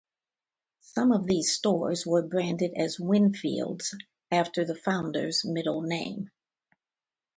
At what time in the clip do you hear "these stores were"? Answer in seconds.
1.27-2.23